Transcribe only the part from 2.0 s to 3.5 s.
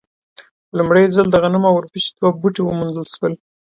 دوه بوټي وموندل شول.